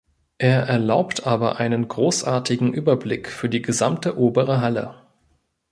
[0.39, 4.95] Er erlaubt aber einen großartigen Überblick für die gesamte obere Halle.